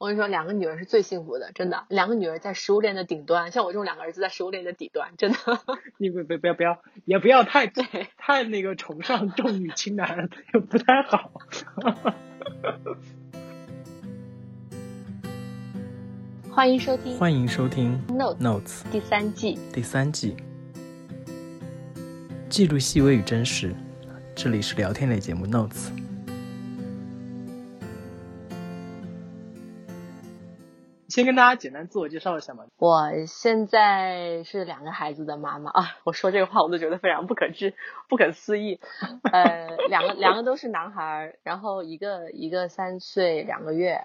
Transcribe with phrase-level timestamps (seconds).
[0.00, 1.84] 我跟你说，两个女儿是最幸福的，真的。
[1.90, 5.36] 两个女儿在食物链的顶端，像我这种两个儿子在食物链的底端，真的。
[6.00, 7.84] 你不不不要不要，也不要太对
[8.16, 11.30] 太那个崇尚重女轻男，也不太好。
[16.50, 19.58] 欢迎收听欢迎收听 Note Notes 第三季。
[19.70, 20.34] 第三季，
[22.48, 23.74] 记录细微与真实。
[24.34, 25.90] 这里是聊天类节目 Notes。
[31.20, 32.64] 先跟大家简单自我介绍一下吧。
[32.78, 37.74] 我现在是两个孩子的妈妈啊，我说这个话我都觉得非常不可置、
[38.08, 38.80] 不可思议。
[39.30, 44.00] 呃，两个两个都是男孩儿，然后一个一个三岁两个月，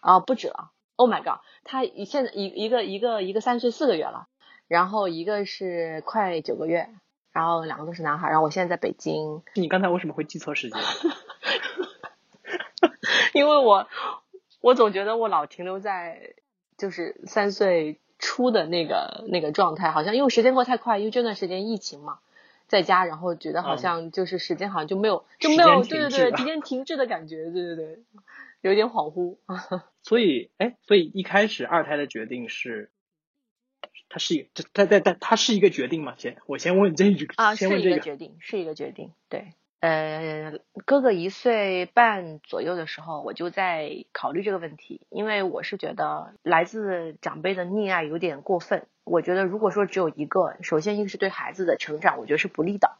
[0.00, 4.26] 啊不止了，Oh my god，他一现在一一个一个一个三岁四个月了，
[4.66, 6.88] 然后一个是快九个月，
[7.30, 10.80] 然后两个都是男孩儿，然后我现在在北京，你刚才为什么会记错时间？
[13.34, 13.86] 因为我
[14.64, 16.36] 我总觉得我老停留在
[16.78, 22.20] 就是三岁初的那个那个状态，好像因为时间过太快，因为这段时间疫情嘛，
[22.66, 27.98] 在家，然后觉得好像就是时间好像就没有、就没有对对对了时间停滞的感觉，对对对，
[28.62, 29.36] 有点恍惚。
[30.00, 32.90] 所以，哎，所以一开始二胎的决定是，
[34.08, 36.14] 它是一，这它它它它是一个决定吗？
[36.16, 37.96] 先我先问这一个啊，是一先问这个。
[37.96, 39.52] 个决定，是一个决定，对。
[39.84, 48.86] 呃，哥哥一岁半左右的时候，我就在考虑这个问题，因为我是觉得来自长辈的溺爱有点过分。
[49.04, 52.92] 我觉得如果说只有一个，首先一个是对孩子的成长，我觉得是不利的。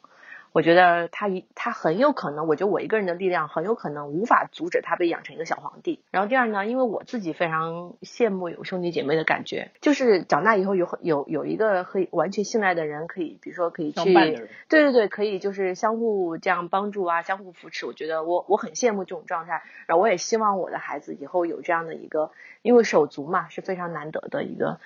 [0.54, 6.00] 我觉得他一他很有可能，我觉得我一个人的力量很有可能无法阻止他被养成一个小皇帝。
[6.12, 17.84] 然后第二呢，因为我自己非常羡慕有兄弟姐妹的感觉，就是长大以后有有有一个可以完全信赖的人，可以比如说可以去对对对，可以就是相互这样帮助啊，相互扶持。
[17.84, 22.30] 我觉得我我很羡慕这种状态，然后我也希望我的孩子以后有这样的一个，
[22.62, 24.78] 因为手足嘛是非常难得的一个。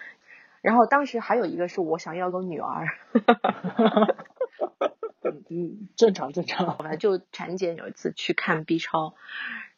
[0.63, 2.89] 然后当时还有一个是我想要个女儿，
[5.31, 6.77] 嗯，正常正常。
[6.77, 9.15] 后来就产检有一次去看 B 超，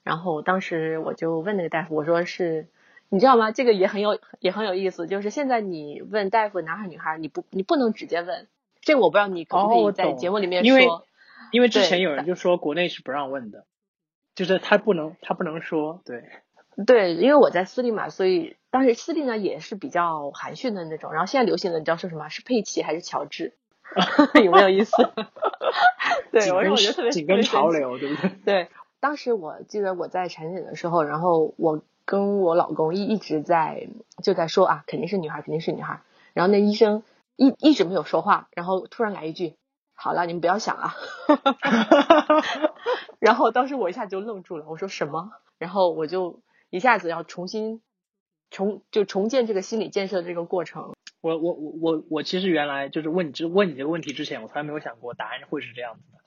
[0.03, 2.69] 然后当时我就问那个大夫，我说是，
[3.09, 3.51] 你知道吗？
[3.53, 8.47] 这个也很有也很有意思，就是现在你问大夫男孩女孩，你不你不能直接问，
[8.81, 11.05] 这个我不知道你可不可以在节目里面因为说。
[11.53, 13.65] 因为之前有人就说国内是不让问的，
[14.37, 16.23] 就是他不能他不能说，对，
[16.87, 21.13] 对，因为我在私立嘛，所以当时私立呢也是比较含蓄的那种。
[21.13, 22.29] 然后现在流行的你知道是什么？
[22.29, 23.55] 是佩奇还是乔治？
[24.45, 24.97] 有没有意思？
[26.33, 28.31] 对，我说紧跟我觉得特别紧跟潮流，对不对？
[28.45, 28.69] 对，
[29.01, 33.89] 当时我记得我在产检的时候，然后我跟我老公一一直在
[34.23, 36.03] 就在说啊，肯定是女孩，肯定是女孩。
[36.33, 37.03] 然后那医生
[37.37, 39.55] 一一直没有说话，然后突然来一句
[39.95, 40.95] ：“好了，你们不要想了。
[43.19, 45.33] ”然后当时我一下就愣住了，我说什么？
[45.59, 46.41] 然后我就
[46.71, 47.83] 一下子要重新
[48.51, 50.95] 重就重建这个心理建设的这个过程。
[51.21, 56.19] 我我我我我其实原来就是问你这问你这个问题之前，我从来没有想过答案会是这样子的。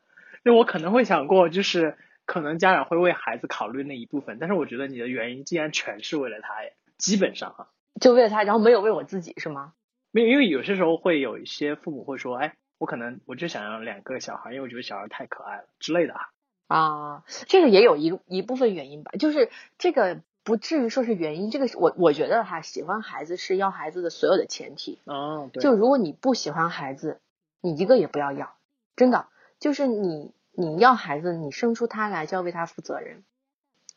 [0.43, 9.73] 那我可能会想过，就是可能家长会为孩子考虑那一部分，但是我觉得你的原因竟然全是为了他耶，基本上哈，就为了他，然后没有为我自己，是吗？
[10.11, 16.21] 没有，因为有些时候会有一些父母会说，哎，我可能我就想要两个小孩，因为我觉得小孩太可爱了之类的啊。
[16.67, 24.99] 啊，这个也有一一部分原因吧，就是这个不至于说是原因，这个是我我觉得哈，喜欢孩子是要孩子的所有的前提。
[25.05, 27.19] 哦，对，就如果你不喜欢孩子，
[27.61, 28.53] 你一个也不要要，
[28.95, 29.27] 真的，
[29.59, 33.23] 就是你你要孩子，你生出他来就要为他负责任，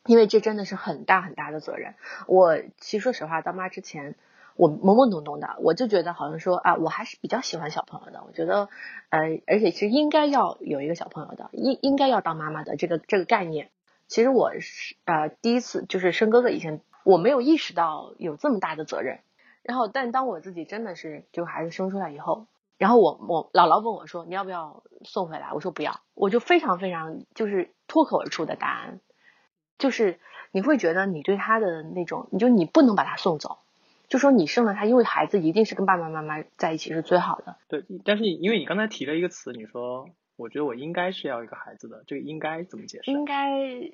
[0.07, 1.95] 因为这真的是很大很大的责任。
[2.27, 4.15] 我其实说实话，当妈之前。
[4.59, 8.25] 我懵懵懂懂的，我就觉得好像说啊，我还是比较喜欢小朋友的。
[8.27, 8.71] 我觉得，
[9.11, 13.69] 呃，而且是应该要有一个小朋友的，应应该要当妈妈的这个这个概念。
[14.09, 19.21] 其实我是呃第一次就是生哥哥以前，我没有意识到有这么大的责任。
[19.63, 22.47] 然后，但当我自己真的是就孩子生出来以后，
[22.79, 25.53] 然后我我姥姥问我说你要不要送回来？
[25.53, 29.01] 我说不要，我就非常非常就是脱口而出的答案，
[29.77, 30.21] 就是
[30.53, 33.59] 你会觉得你对他的那种，你就你不能把他送走。
[34.09, 37.57] 就说你生了他，因为孩子一定是跟爸爸妈妈在一起是最好的。
[37.67, 43.11] 对，但是因为你刚才提了一个词，你说我觉得我应该是要一个孩子的，这个应该怎么解释？
[43.11, 43.93] 应该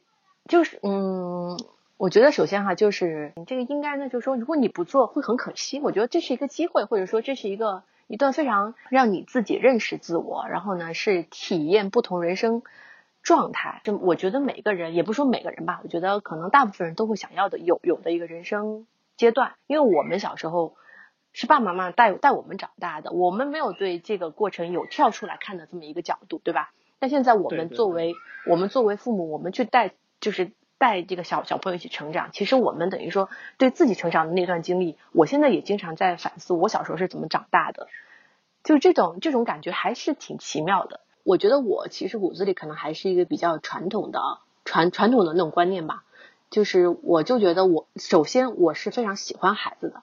[0.48, 1.56] 就是嗯，
[1.96, 5.80] 我觉得首先哈，就是你这个应该呢，就是说如果你不做会很可惜。
[5.80, 12.62] 我觉得这是一个机会，或者说这是一个一段非常让你自己认识自我，然后呢是体验不同人生
[13.22, 13.80] 状态。
[13.84, 18.86] 就我觉得每个人，也不说每个人吧，我觉得可能大部分人都会想要的有有的一个人生。
[19.14, 20.74] 阶段，因为我们小时候
[21.32, 26.72] 是爸爸妈妈带带我们长大的，我们没有对这个过程有跳出来看的这么一个角度，对吧？
[26.98, 28.14] 但现在我们作为
[28.46, 37.88] 我们作为父母，我们去带就是带这个小小朋友一起成长，其实我们等于说对自己成长的那段经历，我现在也经常在反思我小时候是怎么长大的，
[38.62, 41.00] 就这种这种感觉还是挺奇妙的。
[41.24, 44.20] 我觉得我其实骨子里可能还是一个比较传统的
[44.64, 46.04] 传传统的那种观念吧，
[46.50, 50.02] 就是我就觉得我首先我是非常喜欢孩子的，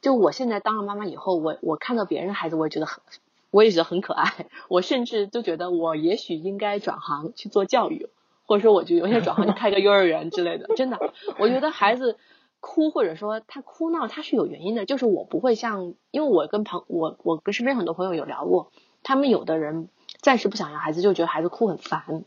[0.00, 3.02] 就我现在当了妈妈以后，我我看到别人的孩子，我也觉得很，
[3.50, 8.08] 我也觉得很可爱， 我甚至都觉得我也许应该转行去做教育，
[8.46, 10.98] 或者说我就有些转行去开个幼儿园之类的，真的，
[11.38, 12.18] 我觉得孩子
[12.60, 18.70] 哭或者说他哭闹他是有原因的，就是我不会像，因为我跟朋我我跟身边很多朋友有聊过，
[19.02, 19.88] 他们有的人。
[20.22, 22.24] 暂时不想要孩子，就觉得孩子哭很烦，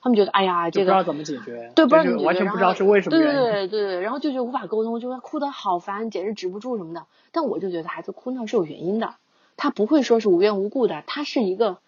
[0.00, 7.06] 他们觉得哎呀，这个不知道怎么解决，对，不知道怎么解决，完全不知道是为什么对对对对，然后就觉得无法沟通，就说哭得好烦，简直止不住什么的。
[7.32, 9.16] 但我就觉得孩子哭闹是有原因的，
[9.56, 11.78] 他不会说是无缘无故的，他是一个，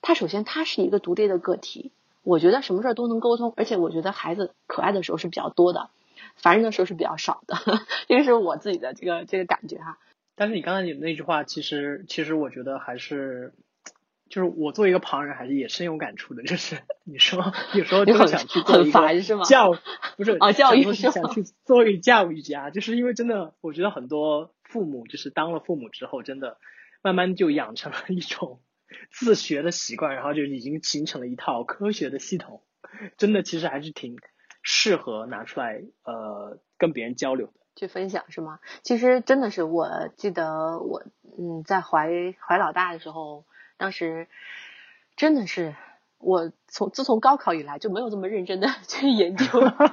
[0.00, 1.90] 他首先他是一个独立的个体。
[2.22, 5.90] 我觉得什么事儿都能沟通，而且我觉得孩子可爱的时候是比较多的，
[6.36, 7.56] 烦人的时候是比较少的，
[8.08, 9.98] 这个是我自己的这个这个感觉哈。
[10.34, 13.52] 但是你刚才你的那句话，其实其实我觉得还是。
[14.28, 16.42] 就是我作为一个旁人，还是也深有感触的。
[16.42, 19.72] 就是 你说 有时候就想去做一个教，
[20.16, 26.58] 不是啊，教育是想去做一个教育家，就是因为真的，我觉得很多父母就是当了父母之后，真的
[27.02, 28.60] 慢慢就养成了一种
[29.12, 32.62] 自学的习惯，然后就已经形成了一套科学的系统。
[33.16, 34.16] 真的，其实还是挺
[34.62, 38.58] 适合拿出来呃跟别人交流的，去分享是吗？
[38.82, 41.04] 其实真的是，我记得我
[41.38, 42.08] 嗯在怀
[42.40, 43.44] 怀老大的时候。
[43.76, 44.26] 当时
[45.16, 45.74] 真的是
[46.18, 49.44] 我从自从高考以来就没有这么认真的 去研究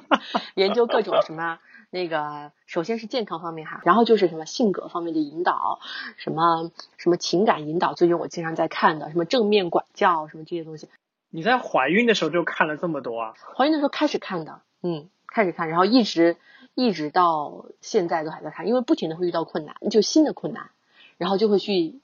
[0.55, 1.59] 研究各种什么
[1.89, 5.79] 那个，首先是健康方面哈，然后就是什么性格方面的引导，
[6.17, 10.89] 什么什么情感引导，最近我经常在看的什么正面管教什么这些东西。
[11.29, 13.33] 你在怀孕的时候就看了这么多啊？
[13.55, 16.37] 怀孕的时候开始看的，嗯，开始看，然后一直
[16.73, 20.71] 一直到现在都还在看，因为不停的会遇到困难，就新的困难，
[21.17, 21.99] 然后就会去。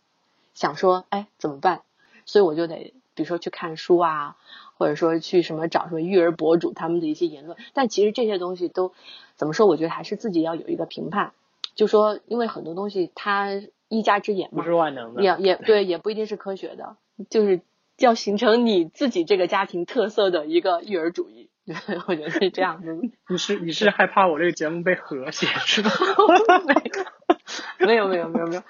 [0.54, 1.81] 想说，哎，怎么办？
[2.25, 4.38] 所以我就得，比如说去看书啊，
[4.78, 7.57] 或者说去什么找什么育儿博主他们的一些言论。
[7.74, 8.94] 但其实这些东西都
[9.36, 9.68] 怎么说？
[9.68, 11.34] 我觉得还是自己要有一个评判。
[11.75, 16.98] 就说，因为很多东西它一家之言嘛，不是万能的，也也对，也不一定是科学的。
[17.30, 17.62] 就是
[17.98, 21.49] 要形成你自己这个家庭特色的一个育儿主义。
[22.07, 22.94] 我觉得是这样子。
[23.30, 25.92] 你是你是害怕我这个节目被和谐是吧？
[27.80, 28.63] 没有没有没有没有。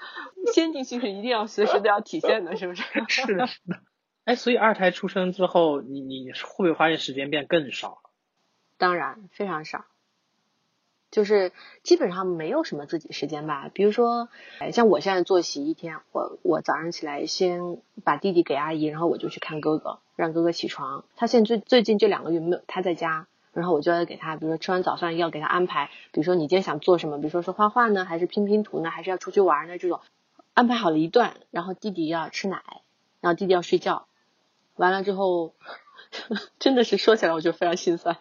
[0.52, 2.82] 先进性是一定要随时都要体现的，是不是？
[3.08, 3.80] 是的，是的。
[4.24, 8.10] 哎，所以二胎出生之后，你你会不会发现时间变更少了？
[8.78, 9.84] 当然，非常少。
[11.10, 11.52] 就是
[11.82, 13.70] 基本上没有什么自己时间吧。
[13.72, 14.28] 比如说，
[14.72, 21.04] 像我现在作息一天，我我早上起来先把弟弟给阿姨，然后我就去看哥哥，让哥哥起床。
[21.16, 30.00] 他现在最最近这两个月没有他在家，然后我就要给他，比如说吃完早饭要给他安排，比如说你今天想做什么，比如说是画画呢，还是拼拼图呢，还是要出去玩呢这种。
[30.52, 32.62] 安排好了一段，然后弟弟要吃奶，
[33.20, 34.06] 然后弟弟要睡觉，
[34.74, 35.54] 完了之后，
[36.58, 38.18] 真的是说起来我就非常心酸。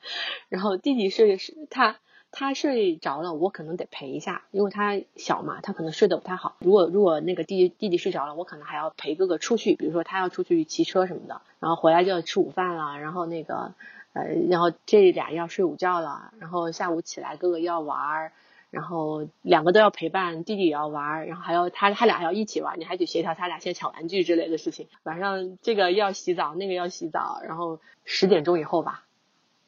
[0.48, 1.98] 然后弟弟睡是他
[2.32, 6.56] 他睡着了，我可能得陪一下，因为他小嘛，他可能睡得不太好。
[6.60, 13.74] 如果如果那个弟弟弟弟睡着了，我可能还要陪哥哥出去，比如说他要出去骑车什么的，然后回来就要吃午饭了，然后那个
[14.14, 18.32] 呃，然后这俩要睡午觉了，然后下午起来哥哥要玩。
[18.72, 24.88] 然后两个都要陪伴，弟弟也要玩，然后还要他他俩还要一起玩，你还得协调他俩先抢玩具之类的事情。
[25.02, 29.06] 晚上这个要洗澡，那个要洗澡，然后十点钟以后吧，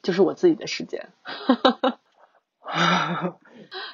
[0.04, 1.08] 就是我自己的时间。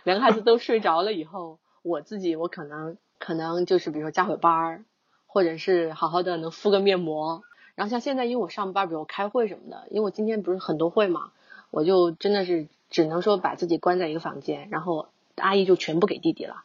[0.04, 4.84] 两个孩子都睡着了以后，我自己我可能可能就是比如说加会班儿，
[5.26, 7.42] 或者是好好的能敷个面膜。
[7.75, 11.32] 然后像现在因为我上班，比如开会什么的，因为我今天不是很多会嘛，
[11.70, 12.68] 我就真的是。
[12.90, 16.62] 只能说把自己关在一个房间，然后阿姨就全部给弟弟了，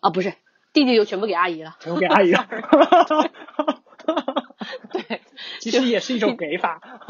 [0.00, 0.34] 啊不是，
[0.72, 2.48] 弟弟就全部给阿姨了，全部给阿姨了，
[4.92, 5.20] 对，
[5.60, 6.80] 其实也是一种给法，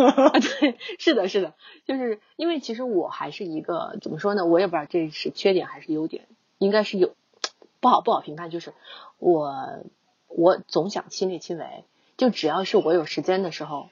[0.61, 1.55] 对，是的，是的，
[1.87, 6.27] 就是因为其实我还是一个怎么说呢，我也不知道这是缺点还是优点，
[6.59, 7.15] 应该是有
[7.81, 8.73] 不好不好评判，就是
[9.19, 9.81] 我
[10.29, 11.85] 我总想亲力亲为，
[12.17, 13.89] 就只要是我有时间的时候，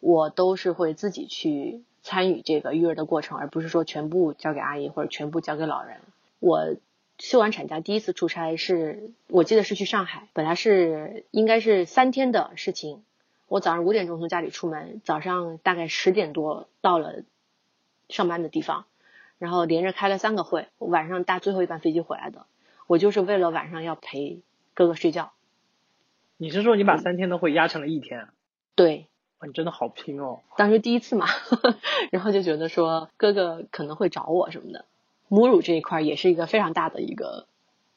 [0.00, 1.82] 我都是会自己去。
[2.00, 5.98] 参与这个育儿的过程，而不是说全部交给阿姨或者全部交给老人。
[6.38, 6.76] 我
[7.18, 13.02] 休完产假第一次出差是，我记得是去上海，本来是应该是三天的事情。
[13.48, 17.22] 我早上五点钟从家里出门，早上大概十点多到了
[18.08, 18.86] 上班的地方，
[19.38, 22.46] 然后连着开了三个会，晚上搭最后一班飞机回来的。
[22.86, 24.40] 我就是为了晚上要陪
[24.74, 25.32] 哥哥睡觉。
[26.36, 28.28] 你是说你把三天的会压成了一天？
[28.74, 29.06] 对。
[29.40, 30.40] 哇，你真的好拼哦！
[30.56, 31.26] 当时第一次嘛，
[32.10, 34.84] 然后就觉得说哥哥可能会找我什么的。
[35.28, 37.46] 母乳这一块也是一个非常大的一个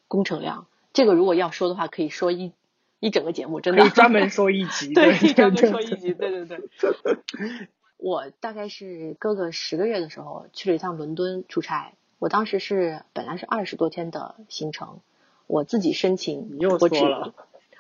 [0.08, 2.54] 工程量，这个如果要说的话，可以说一
[3.00, 6.60] 一整个节目，真的可以专门说一集， 对，对，专门说一集，对对对。
[7.98, 15.00] 我大概是哥哥十个月的时候去了一趟伦敦出差，我当时是本来是二十多天的行程，
[15.46, 16.98] 我自己申请，我只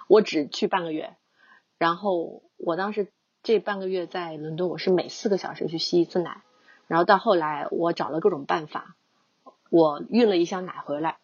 [0.07, 1.15] 我只去半个月，
[1.79, 3.07] 然后我当时
[3.41, 6.43] 这半个月在伦敦，我是每四个小时去吸一次奶，
[6.87, 8.95] 然后到后来我找了各种办法，
[9.71, 11.17] 我运了一箱奶回来，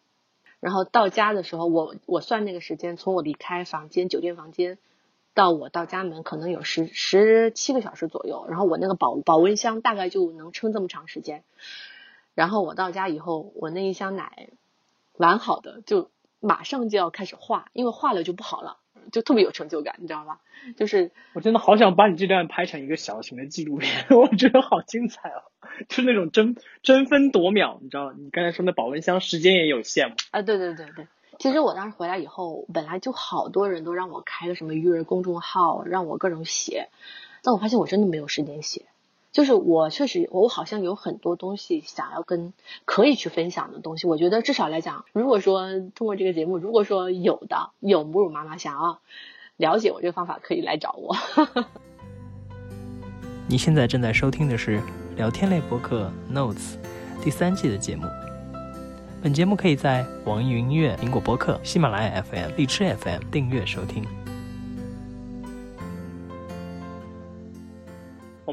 [0.58, 4.78] 然后到家的时候，我我算那个时间，从我离开房间酒店房间
[5.34, 11.44] 到我到家门，可能有十十七个小时左右，然后我那个保保温箱大概就能撑这么长时间，
[12.34, 14.48] 然后我到家以后，我那一箱奶
[15.12, 18.78] 完好的就马上就要开始化，因为化了就不好了，
[19.10, 20.38] 就特别有成就感，你知道吗？
[20.76, 25.42] 就是我真的好想把你这段拍成一个小型的纪录片， 我觉得好精彩哦，
[25.88, 31.06] 就是那种争争分夺秒，你知道，你刚才说那保温箱时间也有限嘛，啊，对对对对，
[31.38, 36.88] 其实我当时回来以后，本来就好多人都让我开个什么育儿公众号，让我各种写，
[37.42, 38.86] 但我发现我真的没有时间写。
[39.30, 42.52] 就是我确实，我好像有很多东西想要跟
[42.84, 44.06] 可以去分享的东西。
[44.06, 48.98] 我觉得至少来讲，如果说通过这个节目，如果说有的有母乳妈妈想要
[49.56, 51.14] 了解我这个方法，可以来找我。
[53.46, 54.82] 你现在正在收听的是
[55.16, 56.76] 聊天类博客 Notes
[57.22, 58.04] 第三季的节目。
[59.22, 64.17] 本节目可以在网易云音乐、苹果播客、喜马拉雅 FM、荔枝 FM 订阅收听。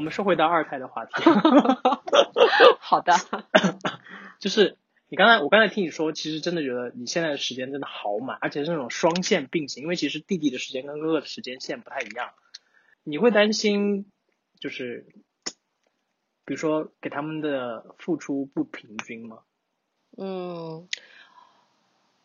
[0.06, 1.12] 们说回到二胎的话题，
[2.78, 3.12] 好的，
[4.38, 12.30] 就是你刚才我刚才听你说，其实真的觉得你现在的时间真的好满，而且是那种双线并行，因为其实弟弟的时间跟哥哥的时间线不太一样，
[13.02, 14.06] 你会担心
[14.60, 15.06] 就是
[16.44, 19.40] 比如说给他们的付出不平均吗？
[20.16, 20.88] 嗯，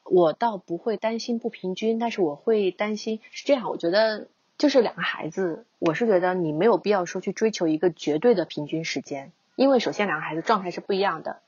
[0.04, 3.70] 我倒不会担心不平均，但是我会担心是这样。
[3.70, 4.30] 我觉得
[4.62, 11.40] 就是两个孩子，我是觉得你没有必要说去追求一个绝对的平均时间，因为首先两个孩子状态是不一样的。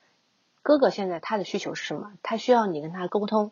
[0.64, 2.14] 哥哥现在他的需求是什么？
[2.24, 3.52] 他需要你跟他沟通，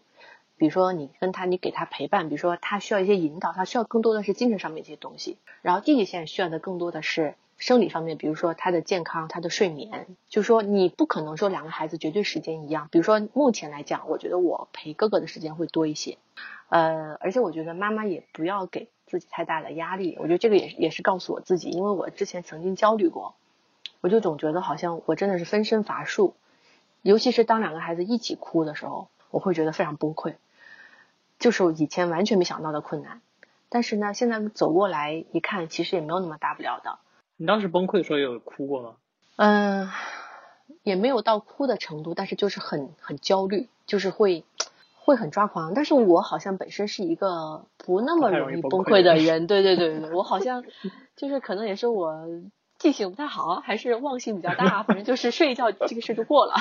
[0.58, 5.38] 比如说你跟他，你给他陪伴，比如说他需要一些引导，他需要更多的是精神上面一些东西。
[5.62, 10.08] 然后弟弟现在需要的更多的是生理方面，比如说他的健康、他的睡眠。
[10.28, 12.90] 就是说你不可能说两个孩子绝对时间一样。
[12.92, 16.18] 比如说目前来讲，我觉得我陪哥哥的时间会多一些。
[16.72, 20.16] 呃，而且我觉得妈妈也不要给自己太大的压力。
[20.22, 23.36] 我觉得这个也也是告诉我自己，因为我之前曾经焦虑过，
[24.00, 26.34] 我就总觉得好像我真的是分身乏术。
[27.02, 30.36] 尤其是当两个孩子一起哭的时候，我会觉得非常崩溃，
[31.40, 33.20] 就是我以前完全没想到的困难。
[33.68, 37.00] 但是呢，现在走过来一看，其实也没有那么大不了的。
[37.36, 38.96] 你当时崩溃的时候有哭过吗？
[39.36, 39.90] 嗯，
[40.84, 44.46] 也没有到哭的程度，但是就是很很焦虑，就是会
[45.04, 45.74] 会很抓狂。
[45.74, 50.64] 但是我好像本身是一个不那么容易崩溃的人，对对对对， 我好像
[51.16, 52.28] 就是可能也是我
[52.78, 56.54] 记性不太好，还是忘性比较大，反正就是睡一觉这个事就过了。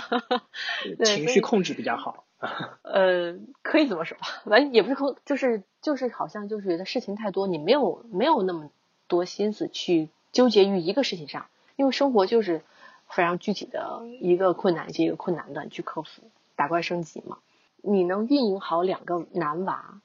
[0.99, 2.25] 对情绪控制比较好。
[2.83, 8.71] 呃，可以这么说吧，反正也不是控，就是就是好像就是觉得事情太多，你没有没有那么
[9.09, 12.63] 多心思去纠结于一个事情上，因为生活就是
[13.09, 16.23] 非常具体的一个困难接一个困难的你去克服，
[16.57, 17.37] 打怪升级嘛。
[17.83, 20.01] 你能运营好两个男娃，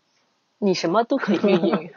[0.57, 1.91] 你什么都可以运营。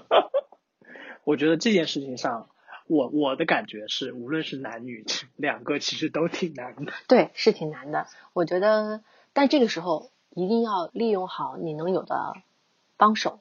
[1.24, 2.48] 我觉得这件事情上，
[2.86, 5.04] 我我的感觉是，无论是男女，
[5.36, 6.92] 两个其实都挺难的。
[7.08, 8.06] 对，是挺难的。
[8.32, 9.02] 我觉得，
[9.32, 12.34] 但这个时候一定要利用好你能有的
[12.96, 13.40] 帮手，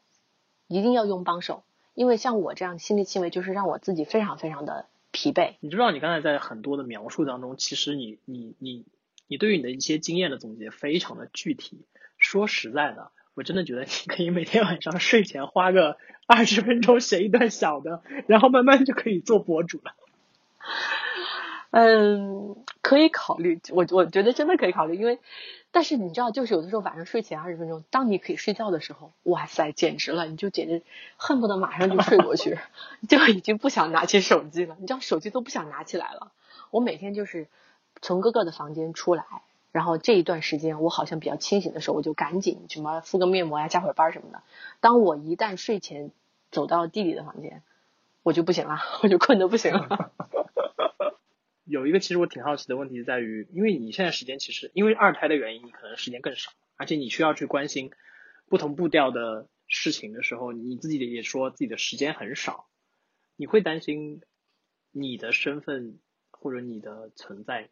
[0.68, 1.64] 一定要用帮手，
[1.96, 5.56] 因为像我这样亲力亲为，就是让我自己非常非常的疲惫。
[5.62, 8.86] 你知道，你刚才在很多的描述当中，其实你你你
[9.30, 11.80] 你对于你的一些经验的总结非常的具体。
[12.18, 19.94] 说实在的，我真的觉得你可以每天晚上睡前花个二十分钟写一段小的，然后慢慢就可以做博主了。
[21.72, 25.20] 嗯，可以考虑，我我觉得真的可以考虑，因为，
[25.72, 30.82] 但是你知道，就是有的时候晚上睡前二十分钟，当你可以睡觉的时候，哇塞，简直了，你就简直
[31.16, 32.58] 恨不得马上就睡过去，
[33.08, 36.32] 就已经不想拿起手机了，你知道，手机都不想拿起来了。
[36.72, 37.48] 我每天就是
[38.02, 39.26] 从哥哥的房间出来，
[39.72, 44.42] 然后这一段时间我好像比较清醒的时候，我就赶紧什么敷个面膜呀、加会儿班什么的。
[44.80, 46.12] 当我一旦睡前
[46.52, 47.64] 走到弟弟的房间，
[48.24, 50.12] 我就不行了，我就困得不行了。
[51.66, 57.92] 有一个其实我挺好奇的问题在于，因为你现在时间其实因为二胎的原因，你可能时间更少，而且你需要去关心
[58.48, 62.66] 不同步调的事情的时候，你自己也说自己的时间很少。
[63.36, 64.22] 你会担心
[64.92, 66.00] 你的身份
[66.32, 67.70] 或者你的存在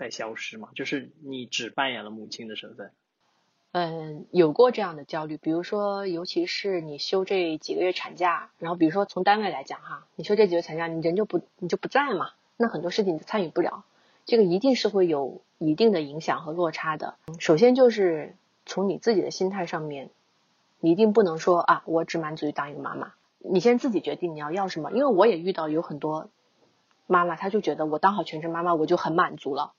[0.00, 0.70] 在消失吗？
[0.74, 2.90] 就是你只扮演了母亲的身份。
[3.72, 13.84] 嗯，有过这样的焦虑，比如说，尤其是你休这几个月产假，然后比如说从单位来讲哈，你休这几个月产假，你人就不你就不在嘛，那很多事情你参与不了，
[14.24, 17.16] 这个一定是会有一定的影响和落差的。
[17.38, 20.08] 首先就是从你自己的心态上面，
[20.80, 24.92] 你一定不能说啊，我只满足于当一个妈妈，你先自己决定你要要什么。
[24.92, 26.30] 因为我也遇到有很多
[27.06, 29.74] 妈妈，她就觉得我当好全职妈妈我就很满足了。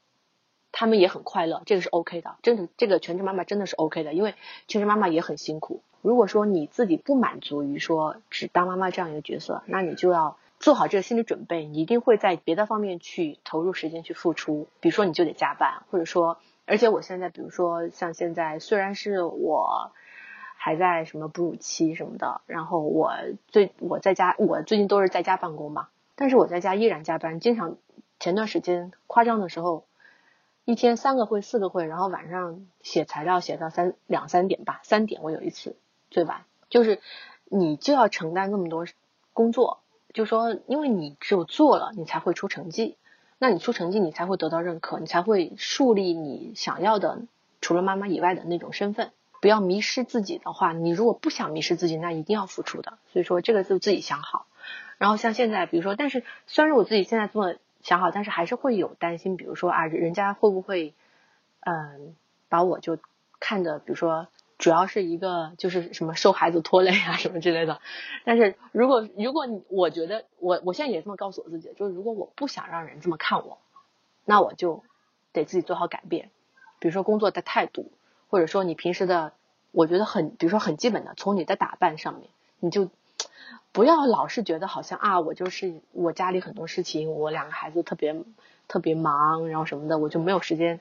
[0.71, 4.35] 他们也很快乐，这个是 OK 的，真的，这个全职妈妈真的是 OK 的，因为
[4.67, 5.81] 全职妈妈也很辛苦。
[6.01, 14.67] 如果说你自己不满足于说只当妈妈这样一个角色，那你就要做好这个心理准备，你一定会在别的方面去投入时间去付出。
[14.79, 19.91] 比如说你就得加班，或者说，而且我现在比如说像现在虽然是我
[20.55, 23.13] 还在什么哺乳期什么的，然后我
[23.49, 27.75] 最我在家我最近都是在家办公嘛，但是我在家依然加班，经常
[28.19, 29.83] 前段时间夸张的时候。
[30.63, 35.75] 一天三个会四个会，然后晚上写材料写到三两三点吧，三点我有一次
[36.11, 37.01] 最晚，就是
[37.45, 38.85] 你就要承担那么多
[39.33, 39.79] 工作，
[40.13, 42.95] 就说因为你只有做了，你才会出成绩，
[43.39, 47.19] 那你出成绩你才会得到认可，你才会树立你想要的
[47.59, 49.11] 除了妈妈以外的那种身份。
[49.41, 52.99] 不要迷失自己的话，你如果不想迷失自己，那一定要付出的。
[53.11, 54.45] 所以说这个就自己想好。
[54.99, 57.55] 然后像现在，比如说，但是虽然我自己现在做。
[57.83, 60.93] 想好，但是还是会有担心，比如说啊，人家会不会，
[61.61, 62.15] 嗯，
[62.49, 62.97] 把我就
[63.39, 67.79] 看的，比如说，主要是一个就是什么受孩子拖累啊什么之类的。
[68.23, 73.57] 但是如果如果你我觉得我我现在也这么告诉我自己，就是如果我不想让人这么看我，
[74.25, 74.83] 那我就
[75.33, 76.29] 得自己做好改变。
[76.79, 77.91] 比如说工作的态度，
[78.29, 79.33] 或者说你平时的，
[79.71, 82.89] 我觉得很，比如说很基本的，从你的打扮上面，你就。
[83.71, 88.15] 不要老是觉得好像啊，我就是我家里很多事情，我两个孩子特别
[88.67, 90.79] 特别忙，然后什么的，我就没有时间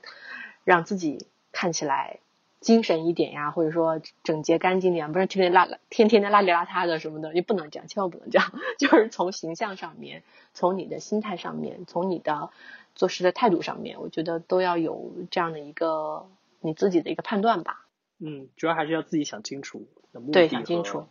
[0.63, 2.19] 让自己看起来
[2.59, 8.51] 精神一点呀，或者说整洁干净点，不是天天邋天天的邋里邋遢的什么的，你不能这样，千万不能这样。
[8.77, 12.49] 就是从形象上面，从你的心态上面，从你的
[12.93, 16.27] 做事的态度上面，我觉得都要有这样的一个
[16.59, 17.85] 你自己的一个判断吧。
[18.19, 21.07] 嗯，主要还是要自己想清楚的目的对，想清楚。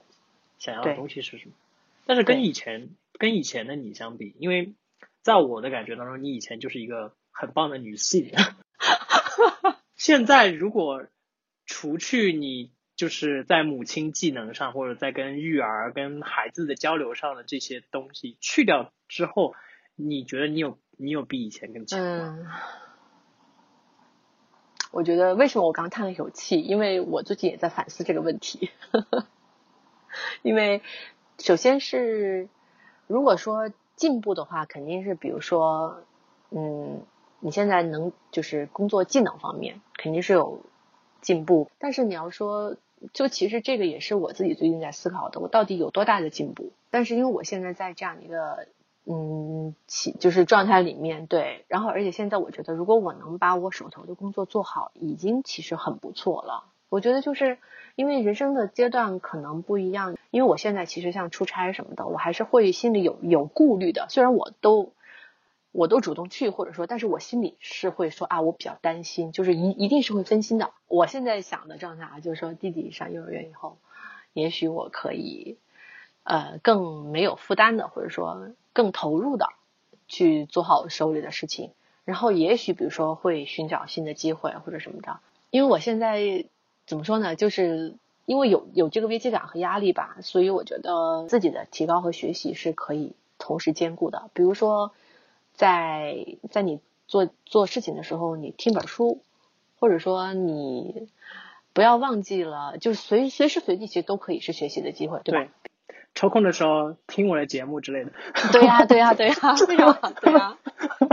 [0.60, 1.52] 想要的东西是什么？
[2.06, 4.74] 但是跟以前跟以前的你相比，因为
[5.22, 8.30] 在我的感觉当中，你以前就是一个很棒的女性。
[9.96, 11.06] 现在如果
[11.66, 19.54] 除去你就是在母亲技能上，或者在跟育儿、跟孩子的交流上的这些东西去掉之后，
[19.96, 22.38] 你觉得你有你有比以前更强吗？
[24.90, 26.60] 我觉得为什么我刚叹了一口气？
[26.60, 28.70] 因为我最近也在反思这个问题。
[30.42, 30.82] 因为，
[31.38, 32.48] 首先是，
[33.06, 36.02] 如果说进步的话，肯定是比如说，
[36.50, 37.02] 嗯，
[37.40, 40.60] 你现在能就是工作技能方面肯定是有
[41.20, 42.76] 进步，但是你要说，
[43.12, 46.72] 就其实这个也是我自己最近在思考的，我到底有多大的进步？
[46.90, 48.66] 但是因为我现在在这样一个
[49.06, 56.64] 嗯起就是状态里面，对，然后而且现在我觉得，如果我能把我手头的工作做好，已经其实很不错了。
[56.90, 57.56] 我觉得就是
[57.94, 64.06] 因为人生的阶段可能不一样，因为我现在其实像出差什么的，我还是会心里有有顾虑的。
[64.10, 64.92] 虽然我都
[65.70, 70.72] 我都主动去，或者说，但是我心里是会说啊，我比较担心，就是一一定是会分心的。
[70.88, 73.78] 我现在想的状态啊，就是说弟弟上幼儿园以后，
[74.32, 75.56] 也许我可以
[76.24, 79.46] 呃更没有负担的，或者说更投入的
[80.08, 81.70] 去做好手里的事情，
[82.04, 86.46] 然后也许比如说会寻找新的机会或者什么的，因为我现在。
[86.90, 87.36] 怎么说呢？
[87.36, 87.94] 就是
[88.26, 94.28] 因为有有这个危机感和压力吧，所以我觉得自己的提高和学习是可以同时兼顾的。
[94.34, 94.90] 比如说，
[95.54, 99.22] 在在你做做事情的时候，你听本书，
[99.78, 101.06] 或者说你
[101.72, 105.48] 不要忘记了，就是随随时随地其实都可以是学习的机会，对吧？
[106.16, 108.10] 抽空的时候听我的节目之类的。
[108.50, 110.58] 对呀，对呀，对呀， 对呀，对呀。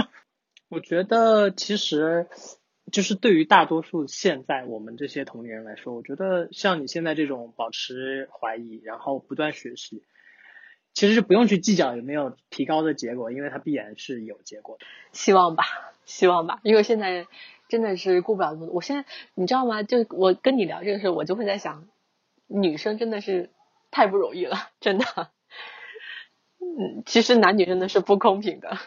[0.70, 2.28] 我觉得其实。
[2.92, 10.04] 就是对于大多数现在我们这些同龄人来说，我觉得像你现在这种保持怀疑，然后不断学习，
[10.94, 14.86] 其实是不用去计较有没有提高的结果，因为它必然是有结果的。
[15.12, 15.64] 希望吧，
[16.06, 17.28] 希望吧，因为现在
[17.68, 18.74] 真的是顾不了那么多。
[18.74, 19.84] 我现在你知道吗？
[19.84, 21.88] 就我跟你聊这个事，我就会在想，
[22.48, 23.50] 女生真的是
[23.92, 25.06] 太不容易了，真的。
[26.60, 28.78] 嗯，其实男女真的是不公平的。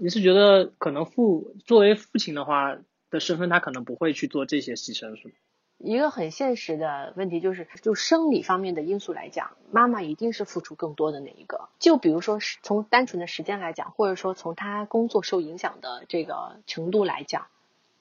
[0.00, 2.76] 你是觉得可能父作为父亲的话？
[3.14, 5.34] 的身份，他可能不会去做这些牺牲，是吗？
[5.78, 11.68] 一个很现实的问题就是，就生理方面的因素来讲，妈妈一定是付出更多的那一个。
[11.78, 17.46] 就比如说，从单纯的时间来讲，或者说从她工作受影响的这个程度来讲，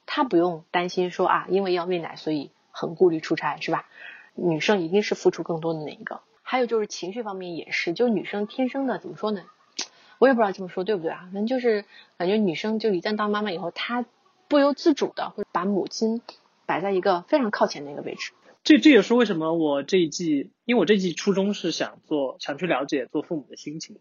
[0.06, 3.86] 她不用担心说啊，因为要喂奶，所以很顾虑出差，是吧？
[4.36, 6.22] 女生一定是付出更多的那一个。
[6.42, 9.44] 还有就是情绪方面也是，就女生天生的怎么说呢？
[10.20, 11.22] 我也不知道这么说对不对啊？
[11.24, 11.84] 反正就是
[12.18, 14.06] 感觉女生就一旦当妈妈以后，她
[14.54, 16.22] 不由自主的会把母亲。
[16.66, 18.32] 摆在一个非常靠前的一个位置，
[18.64, 24.00] 这这也是为什么我这一季，因为我这一季初衷是想做，想去了解做父母的心情，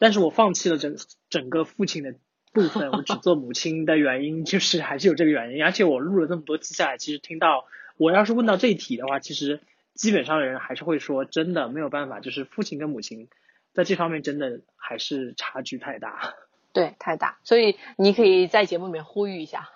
[0.00, 0.96] 但是我放弃了整
[1.30, 2.16] 整个父亲的
[2.52, 7.64] 部分，我只做母亲的原因 就是还是有这个原因，而且我录了这么多期下来，其实听到
[7.96, 9.60] 我要是问到这一题的话，其实
[9.94, 13.28] 基本上的人还是会说，真的没有办法，就是父亲跟母亲
[13.72, 16.34] 在这方面真的还是差距太大。
[16.74, 19.70] 对，太大，所以你可以在节目里面呼吁一下。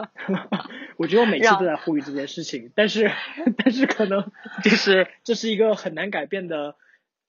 [0.98, 3.10] 我觉得我每次都在呼吁这件事情，但是
[3.56, 4.30] 但是可能
[4.62, 6.76] 就是这是一个很难改变的，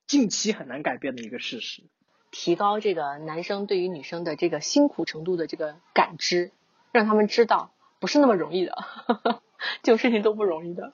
[0.06, 1.84] 近期很难改变的一个事实。
[2.32, 6.52] 提高这个男生对于女生的这个辛苦程度的这个感知，
[6.91, 8.76] 让他们知道不是那么容易的，
[9.84, 10.93] 这种事情都不容易的。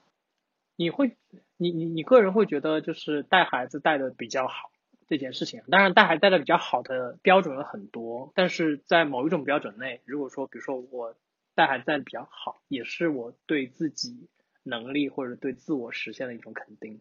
[0.76, 1.16] 你会，
[1.56, 4.70] 你你你个人会觉得就是带孩子带的比较好？
[5.06, 11.14] 这件事情，当然带孩带的比较好的标准有很多，但是在某一种标准内，如果说，比如说我
[11.54, 14.28] 带孩子带的比较好，也是我对自己
[14.62, 17.00] 能力或者对自我实现的一种肯定。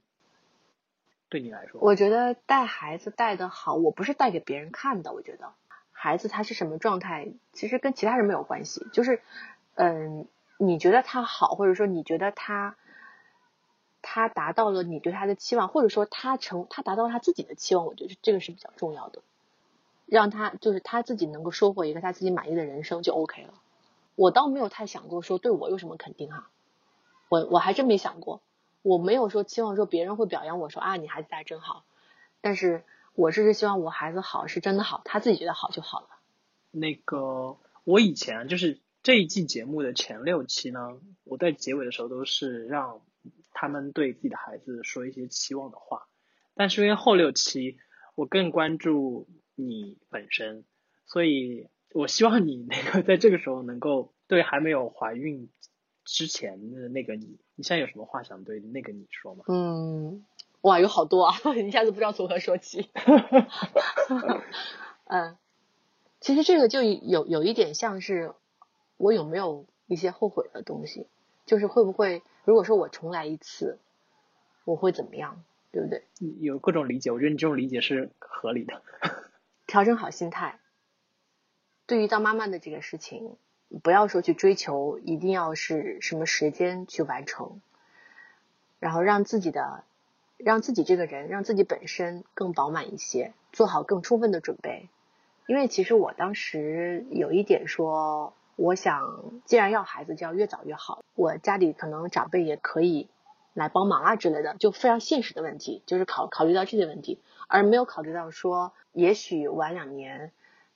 [1.29, 5.13] 对你来说，我觉得带孩子带的好，我不是带给别人看的。
[5.13, 5.53] 我觉得
[5.91, 8.85] 孩子他是什么状态，其实跟其他人没有关系。
[8.93, 9.21] 就是，
[9.75, 12.75] 嗯，你觉得他好，或者说你觉得他。
[14.03, 19.21] 他达到了你对他的期望，或者说他成他达到他自己的期望，我觉得这个是比较重要的，
[20.05, 23.53] 让他就是他自己能够收获一个他自己满意的人生就 OK 了。
[24.15, 26.49] 我倒没有太想过说对我有什么肯定哈，
[27.29, 28.41] 我我还真没想过，
[28.81, 31.85] 我没有说期望说别人会表扬我说啊你孩子带真好，
[32.41, 32.83] 但是
[33.15, 36.07] 我只是希望我孩子好是真的好，他自己觉得好就好了。
[36.71, 42.99] 那个我以前就是这一季节目的前六期呢，我在结尾的时候都是让。
[43.53, 46.07] 他们对自己的孩子说一些期望的话，
[46.55, 47.77] 但是因为后六期
[48.15, 50.65] 我更关注你本身，
[51.05, 55.49] 所以我希望你那个在这个时候能够对还没有怀孕
[56.03, 59.45] 之前的那个你，你现在有什么话想对那个你说吗？
[59.47, 60.25] 嗯，
[60.61, 62.89] 哇，有好多啊， 一下子不知道从何说起。
[65.05, 65.37] 嗯，
[66.19, 68.33] 其实这个就有有一点像是
[68.97, 71.07] 我有没有一些后悔的东西，
[71.45, 72.23] 就是会不会。
[72.43, 73.79] 如果说我重来一次，
[74.65, 75.43] 我会怎么样？
[75.71, 76.03] 对不对？
[76.39, 78.81] 有各种理解，我觉得你这种理解是合理的。
[79.65, 80.59] 调整好心态，
[81.87, 83.37] 对于当妈妈的这个事情，
[83.81, 87.59] 不要说去追求一定要是什么时间去完成，
[88.79, 89.83] 然后让自己的，
[90.37, 94.89] 让自己这个人，让自己本身更饱满一些，做好更充分的准备。
[95.47, 98.33] 因为其实我当时有一点说。
[98.55, 101.03] 我想，既然要孩子，就要越早越好。
[101.15, 103.09] 我家里可能长辈也可以
[103.53, 110.31] 来帮忙啊之类的，就非常现实的问题，就是考考虑到这些问题，而没有考虑到说，也许晚两年，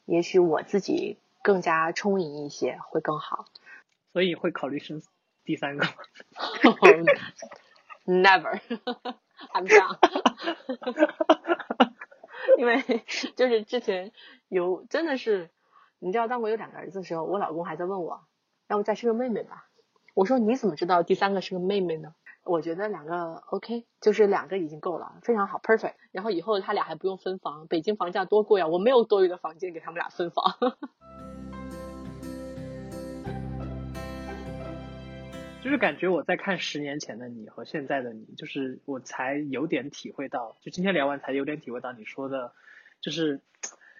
[0.05, 3.45] 也许我自己更加充盈一些会更好。
[4.11, 5.03] 所以会考虑生
[5.43, 5.91] 第三个吗
[8.05, 9.97] ？Never，I'm done。
[12.57, 12.81] 因为
[13.35, 14.11] 就是之前
[14.47, 15.51] 有真的是。
[15.99, 18.27] 你知道，当我有两个儿子的时候，我老公还在问我，
[18.67, 19.67] 要不再生个妹妹吧？
[20.13, 22.13] 我说你怎么知道第三个是个妹妹呢？
[22.43, 25.95] 我觉得两个 OK，就是两个已经够了，非常好，perfect。
[26.11, 30.55] 然后以后他俩还不用分房，北京房价多贵啊，我没有多余的房间给他们俩分房。
[35.63, 42.53] 就是感觉我在看十年前的你和现在的你，就是我才有点体会到，就今天聊完才有点体会到你说的，
[43.01, 43.41] 就是。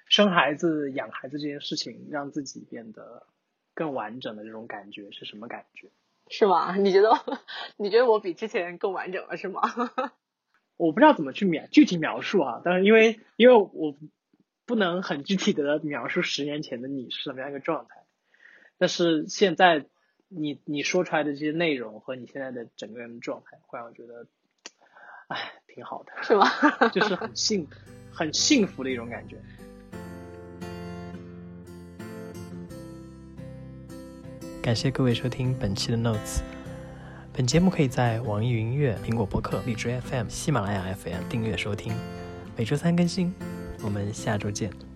[0.10, 3.28] 生孩子、养孩子这件事情，让自己变得
[3.74, 5.90] 更完整的这种感觉是什么感觉？
[6.30, 6.76] 是吗？
[6.80, 7.10] 你觉得？
[7.78, 9.62] 你觉得我比之前更完整了是吗？
[10.78, 13.96] 我不知道怎么去描具体描述啊，但是因为因为我
[14.66, 18.04] 不能很具体的描述十年前的你是什么样一个状态，
[18.78, 19.86] 但是现在
[20.28, 24.28] 你你说出来的这些内容和你现在的整个人的状态，会让我觉得，
[25.30, 26.46] 哎，挺好的，是吗？
[26.94, 27.68] 就是很幸
[28.12, 29.38] 很幸福的一种感觉。
[34.68, 36.42] 感谢各位收听本期的 Notes。
[37.32, 41.94] 本节目可以在网易云音乐、苹果播客、荔枝 FM、喜马拉雅 FM 订阅收听，
[42.58, 43.34] 每周三更新。
[43.82, 44.87] 我们下周见。